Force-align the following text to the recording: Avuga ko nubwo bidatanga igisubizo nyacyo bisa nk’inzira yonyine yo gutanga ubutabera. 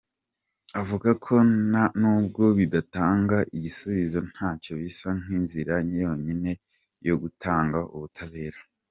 Avuga 0.81 1.09
ko 1.25 1.33
nubwo 2.01 2.43
bidatanga 2.57 3.37
igisubizo 3.57 4.19
nyacyo 4.33 4.71
bisa 4.81 5.09
nk’inzira 5.21 5.73
yonyine 6.01 6.51
yo 7.07 7.15
gutanga 7.21 7.79
ubutabera. 7.95 8.59